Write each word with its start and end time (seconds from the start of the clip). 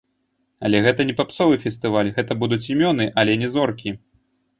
Але 0.67 0.77
гэта 0.85 1.01
не 1.09 1.15
папсовы 1.19 1.59
фестываль, 1.65 2.09
гэта 2.15 2.37
будуць 2.45 2.59
імёны, 2.77 3.07
але 3.25 3.37
не 3.43 3.51
зоркі. 3.57 3.95